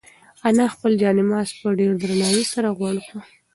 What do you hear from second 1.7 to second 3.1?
ډېر درناوي سره غونډ